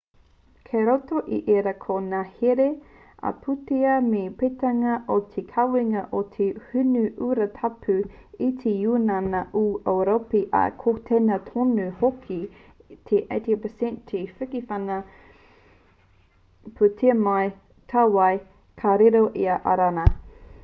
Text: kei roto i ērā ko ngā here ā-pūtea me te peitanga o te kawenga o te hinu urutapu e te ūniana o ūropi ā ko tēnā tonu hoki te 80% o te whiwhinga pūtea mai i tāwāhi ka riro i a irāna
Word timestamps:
kei 0.67 0.83
roto 0.85 1.19
i 1.35 1.37
ērā 1.55 1.71
ko 1.81 1.95
ngā 2.05 2.21
here 2.37 2.63
ā-pūtea 3.29 3.97
me 4.05 4.21
te 4.23 4.31
peitanga 4.39 4.93
o 5.15 5.17
te 5.35 5.43
kawenga 5.49 6.01
o 6.21 6.21
te 6.37 6.47
hinu 6.69 7.03
urutapu 7.27 7.97
e 8.47 8.49
te 8.63 8.73
ūniana 8.95 9.43
o 9.63 9.63
ūropi 9.97 10.41
ā 10.61 10.63
ko 10.85 10.95
tēnā 11.11 11.37
tonu 11.51 11.87
hoki 12.01 12.39
te 13.13 13.21
80% 13.39 14.15
o 14.23 14.25
te 14.25 14.25
whiwhinga 14.33 14.99
pūtea 16.81 17.19
mai 17.27 17.39
i 17.53 17.55
tāwāhi 17.95 18.45
ka 18.83 18.97
riro 19.05 19.25
i 19.45 19.51
a 19.61 19.63
irāna 19.77 20.11